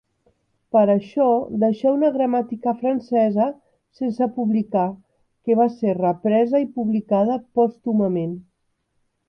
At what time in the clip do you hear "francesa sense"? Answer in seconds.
2.79-4.29